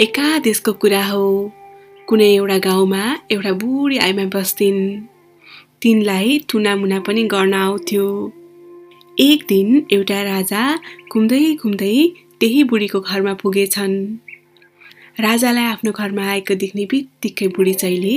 [0.00, 1.52] एका देशको कुरा हो।
[2.08, 4.80] कुनै एउटा गाउँमा एउटा बुढी आइमा बस्थिन्
[5.82, 8.08] तिनलाई टुनामुना पनि गर्न आउँथ्यो।
[9.20, 10.62] एक दिन एउटा राजा
[11.12, 11.96] घुम्दै घुम्दै
[12.40, 13.96] त्यही बुढीको घरमा पुगेछन्।
[15.20, 18.16] राजालाई आफ्नो घरमा आएको देख्ने बित्तिकै बुढी चैली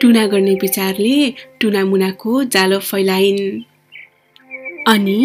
[0.00, 1.16] टुना गर्ने विचारले
[1.60, 3.62] टुनामुनाको जालो फैलाइन्।
[4.88, 5.20] अनि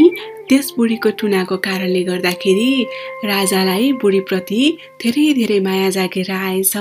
[0.50, 2.71] त्यस बुढीको टुनाको कारणले गर्दाखेरि
[3.25, 4.61] राजालाई बुढीप्रति
[5.02, 6.73] धेरै धेरै माया जागेर आएछ।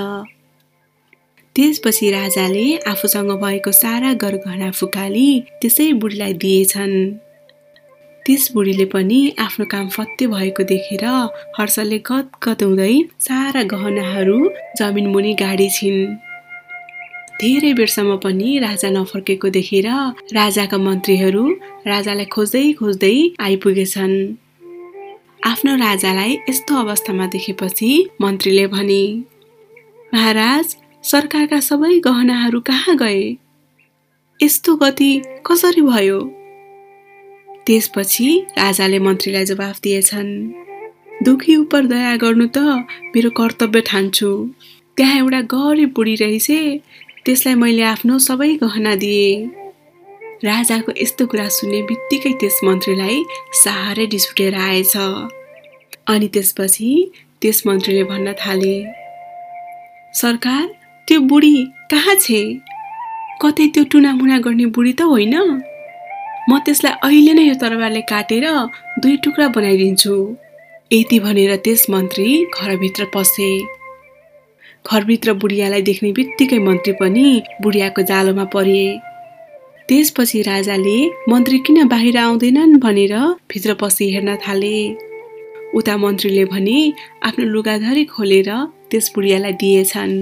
[1.57, 5.29] त्यसपछि राजाले आफूसँग भएको सारा गरगहना फुकाली
[5.61, 6.97] त्यसै बुढीलाई दिएछन्।
[8.27, 11.05] त्यस बुढीले पनि आफ्नो काम फत्ते भएको देखेर
[11.59, 14.39] हर्षले गदगद हुँदै सारा गहनाहरू
[14.79, 16.01] जमिन मुनि गाडी छिन्
[17.41, 19.87] धेरै बेरसम्म पनि राजा नफर्केको देखेर
[20.37, 21.43] राजाका मन्त्रीहरू
[21.87, 24.15] राजालाई खोज्दै खोज्दै आइपुगेछन्।
[25.51, 27.91] आफ्नो राजालाई यस्तो अवस्थामा देखेपछि
[28.23, 29.03] मन्त्रीले भने
[30.13, 30.67] महाराज
[31.05, 33.21] सरकारका सबै गहनाहरू कहाँ गए?
[34.41, 35.11] यस्तो गति
[35.47, 36.19] कसरी भयो?
[37.67, 40.33] त्यसपछि राजाले मन्त्रीलाई जवाफ दिएछन्
[41.25, 42.65] दुखी उप दया गर्नु त
[43.13, 44.33] मेरो कर्तव्य ठान्छु।
[44.97, 46.49] त्यहाँ एउटा गरिब बुढी रहेछ
[47.27, 49.51] त्यसलाई मैले आफ्नो सबै गहना दिएँ।
[50.47, 53.17] राजाको यस्तो कुरा सुन्ने बित्तिकै त्यस मन्त्रीलाई
[53.63, 54.95] साह्रै रिस उठेर आएछ।
[56.07, 56.91] अनि त्यसपछि
[57.43, 58.77] त्यस मन्त्रीले भन्न थाले
[60.15, 60.65] सरकार
[61.09, 61.57] त्यो बुढी
[61.91, 62.41] कहाँ छे?
[63.43, 65.35] कतै त्यो टुनामुना गर्ने बुढी त होइन।
[66.49, 68.47] म त्यसलाई अहिले नै यो तरबारले काटेर
[69.03, 70.15] दुई टुक्रा बनाइदिन्छु।
[70.93, 73.51] यति भनेर त्यस मन्त्री घरभित्र पसे।
[74.87, 78.99] घरभित्र बुढियालाई देख्ने बित्तिकै मन्त्री पनि बुढियाको जालोमा परिए।
[79.89, 80.99] त्यसपछि राजाले
[81.29, 82.79] मन्त्री किन बाहिर आउँदैनन्?
[82.79, 83.15] भनेर
[83.51, 84.79] भित्र पसी हेर्न थाले।
[85.75, 86.79] उता मन्त्रीले भने
[87.23, 88.51] आफ्नो लुगाधरी खोलेर
[88.91, 90.15] त्यस बुढियालाई दिएछन्।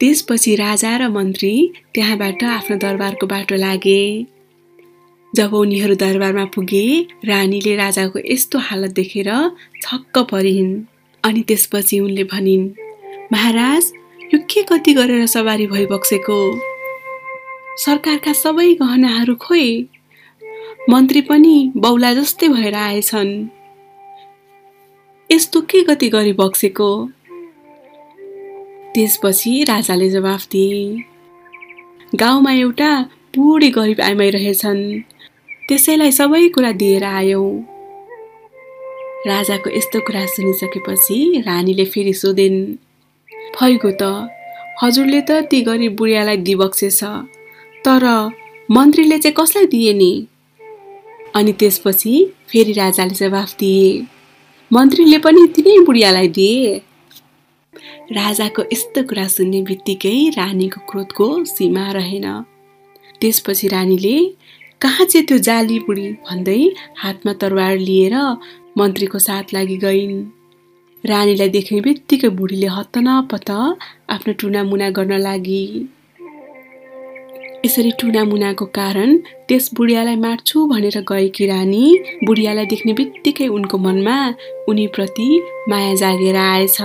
[0.00, 1.52] त्यसपछि राजा र मन्त्री
[1.94, 4.02] त्यहाँबाट आफ्नो दरबारको बाटो लागे।
[5.32, 6.86] जब उनीहरू दरबारमा पुगे
[7.24, 9.30] रानीले राजाको यस्तो हालत देखेर
[9.82, 10.72] छक्क परिन्।
[11.24, 12.85] अनि त्यसपछि उनले भनिन्
[13.32, 13.92] महाराज
[14.34, 16.38] यो के कति गरेर सवारी भइबक्सेको?
[17.76, 19.86] सरकारका सबै गहनाहरू खोइ
[20.90, 23.32] मन्त्री पनि बौला जस्तै भएर आएछन्।
[25.30, 26.88] यस्तो के गति गरी बक्सेको
[28.94, 31.04] त्यसपछि राजाले जवाफ दिए
[32.14, 32.90] गाउँमा एउटा
[33.36, 34.82] बुढी गरिब आइमाई रहेछन्
[35.68, 37.50] त्यसैलाई सबै कुरा दिएर आयौँ।
[39.26, 42.85] राजाको यस्तो कुरा सुनिसकेपछि रानीले फेरि सोधिन्
[43.60, 44.02] फैगो त।
[44.82, 47.04] हजुरले त ती गरिब बुढियालाई दिबक्सेछ।
[47.84, 48.30] तर
[48.70, 50.26] मन्त्रीले चाहिँ कसलाई दिए नि?
[51.34, 52.12] अनि त्यसपछि
[52.48, 54.06] फेरि राजाले जवाफ दिए।
[54.72, 56.82] मन्त्रीले पनि तिनै बुढियालाई दिए।
[58.12, 62.26] राजाको यस्तो कुरा सुन्ने बित्तिकै रानीको क्रोधको सीमा रहेन।
[63.20, 64.16] त्यसपछि रानीले
[64.82, 68.14] कहाँ चाहिँ त्यो जाली बुढी भन्दै हातमा तरवार लिएर
[68.78, 70.35] मन्त्रीको साथ लागि गइन्?
[71.06, 73.50] रानीलाई देख्ने बित्तिकै बुढीले हत्त नपत्त
[74.14, 75.64] आफ्नो टुनामुना गर्न लागि।
[77.66, 79.16] यसरी टुनामुनाको कारण
[79.48, 81.84] त्यस बुढियालाई मार्छु भनेर गएकी रानी?
[82.26, 84.16] बुढियालाई देख्ने बित्तिकै उनको मनमा
[84.68, 85.28] उनीप्रति
[85.68, 86.78] माया जागेर आएछ।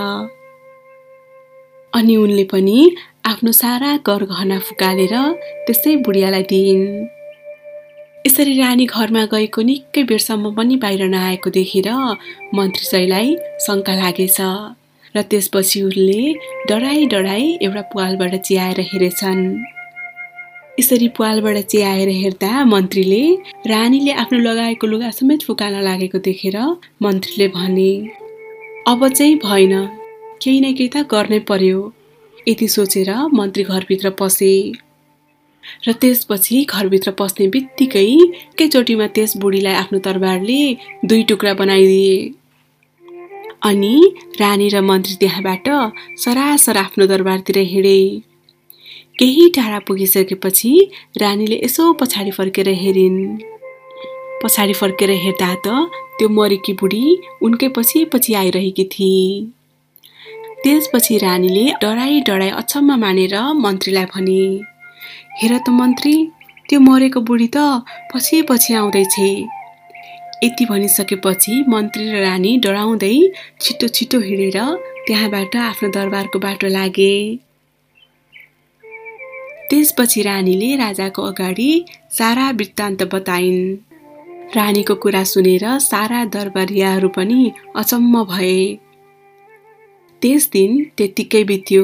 [1.93, 2.77] अनि उनले पनि
[3.25, 5.15] आफ्नो सारा गहना फुकालेर
[5.65, 6.85] त्यसै बुढियालाई दिइन्।
[8.27, 11.87] यसरी रानी घरमा गएको निकै बेरसम्म पनि बाहिर नआएको देखेर
[12.57, 13.29] मन्त्री सैलाई
[13.65, 14.37] शङ्का लागेछ
[15.15, 16.21] र त्यसपछि उनले
[16.69, 19.41] डराई डराई एउटा पुवालबाट चियाएर हेरेछन्।
[20.79, 23.23] यसरी पुवालबाट चियाएर हेर्दा मन्त्रीले
[23.71, 26.57] रानीले आफ्नो लगाएको लुगा समेत फुकाल्न लागेको देखेर
[27.03, 27.91] मन्त्रीले भने
[28.91, 29.73] अब चाहिँ भएन।
[30.41, 31.81] केही न केही त गर्नै पर्यो
[32.47, 34.53] यति सोचेर मन्त्री घरभित्र पसे।
[35.87, 40.61] र त्यसपछि घरभित्र पस्ने बित्तिकै एकैचोटिमा त्यस बुढीलाई आफ्नो तरबारले
[41.05, 42.17] दुई टुक्रा बनाइदिए।
[43.69, 43.95] अनि
[44.39, 45.67] रानी र मन्त्री त्यहाँबाट
[46.23, 47.99] सरासर आफ्नो दरबारतिर हिँडे।
[49.19, 50.73] केही टाढा पुगिसकेपछि
[51.21, 53.19] रानीले यसो पछाडि फर्केर हेरिन्।
[54.43, 55.67] पछाडि फर्केर हेर्दा त
[56.17, 57.05] त्यो मरेकी बुढी
[57.45, 59.45] उनकै पछि पछि आइरहेकी थिए
[60.63, 64.41] त्यसपछि रानीले डराई डराई अचम्म मानेर मन्त्रीलाई भने
[65.41, 66.15] हेर त मन्त्री
[66.69, 67.57] त्यो मरेको बुढी त
[68.13, 69.15] पछि पछि आउँदैछ
[70.43, 73.15] यति भनिसकेपछि मन्त्री र रानी डराउँदै
[73.61, 74.57] छिटो छिटो हिँडेर
[75.07, 77.15] त्यहाँबाट आफ्नो दरबारको बाटो लागे।
[79.69, 81.69] त्यसपछि रानीले राजाको अगाडि
[82.17, 83.77] सारा वृत्तान्त बताइन्।
[84.55, 88.57] रानीको कुरा सुनेर सारा दरबारियाहरू पनि अचम्म भए।
[90.21, 91.83] त्यस दिन त्यत्तिकै बित्यो।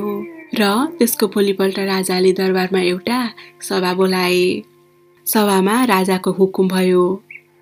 [0.59, 0.65] र
[0.98, 3.19] त्यसको भोलिपल्ट राजाले दरबारमा एउटा
[3.62, 4.45] सभा बोलाए।
[5.27, 7.04] सभामा राजाको हुकुम भयो।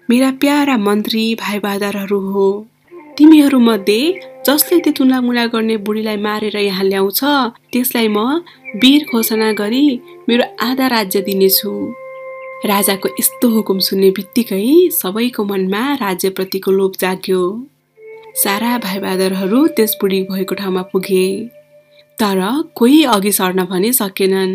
[0.09, 2.47] मेरा प्यारा मन्त्री भाइ बहादुरहरू हो
[3.17, 4.01] तिमीहरूमध्ये
[4.47, 7.21] जसले त्यो तुलामुला गर्ने बुढीलाई मारेर यहाँ ल्याउँछ
[7.73, 8.19] त्यसलाई म
[8.81, 9.85] वीर घोषणा गरी
[10.29, 11.71] मेरो आधा राज्य दिनेछु।
[12.65, 17.41] राजाको यस्तो हुकुम सुन्ने बित्तिकै सबैको मनमा राज्यप्रतिको लोभ जाग्यो।
[18.43, 21.25] सारा भाइ बहादुरहरू त्यस बुढी भएको ठाउँमा पुगे।
[22.19, 22.39] तर
[22.75, 24.53] कोही अघि सर्न भने सकेनन्।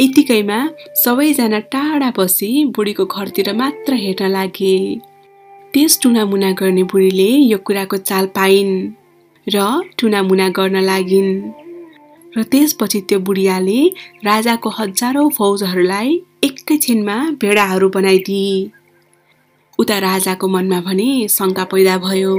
[0.00, 0.58] यतिकैमा
[0.94, 4.76] सबैजना टाढा बसी बुढीको घरतिर मात्र हेर्न लागे।
[5.72, 8.72] त्यस टुनामुना गर्ने बुढीले यो कुराको चाल पाइन्
[9.46, 9.56] र
[9.98, 11.32] टुनामुना गर्न लागिन्।
[12.36, 13.80] र त्यसपछि त्यो बुढियाले
[14.24, 16.08] राजाको हजारौँ फौजहरूलाई
[16.44, 18.70] एकैछिनमा भेडाहरू बनाइदिए।
[19.78, 22.34] उता राजाको मनमा भने शङ्का पैदा भयो।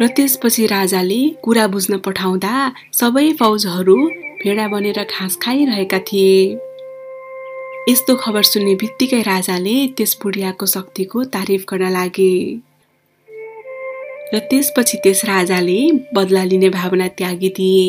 [0.00, 2.54] र त्यसपछि राजाले कुरा बुझ्न पठाउँदा
[2.92, 3.96] सबै फौजहरू
[4.42, 6.38] भेडा बनेर घाँस खाइरहेका थिए।
[7.88, 12.34] यस्तो खबर सुन्ने बित्तिकै राजाले त्यस बुढियाको शक्तिको तारिफ गर्न लागे।
[14.34, 15.78] र त्यसपछि त्यस राजाले
[16.14, 17.86] बदला लिने भावना त्यागिदिए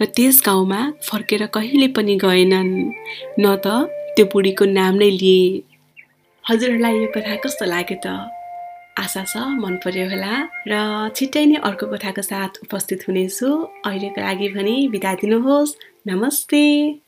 [0.00, 2.72] र त्यस गाउँमा फर्केर कहिले पनि गएनन्
[3.42, 3.66] न त
[4.14, 5.42] त्यो बुढीको नाम नै लिए।
[6.44, 8.06] हजुरहरूलाई यो कथा कस्तो लाग्यो त?
[8.98, 10.32] आशा छ मन पर्यो होला।
[10.68, 10.72] र
[11.16, 13.48] छिट्टै नै अर्को कथाको साथ उपस्थित हुनेछु।
[13.84, 17.01] अहिलेको लागि भने बिदा दिनुहोस्। नमस्ते।